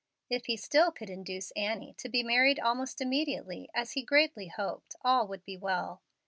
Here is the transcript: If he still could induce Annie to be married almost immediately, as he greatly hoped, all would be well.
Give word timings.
If 0.31 0.47
he 0.47 0.57
still 0.57 0.91
could 0.91 1.11
induce 1.11 1.51
Annie 1.51 1.93
to 1.99 2.09
be 2.09 2.23
married 2.23 2.59
almost 2.59 3.01
immediately, 3.01 3.69
as 3.71 3.91
he 3.91 4.01
greatly 4.01 4.47
hoped, 4.47 4.95
all 5.05 5.27
would 5.27 5.45
be 5.45 5.57
well. 5.57 6.01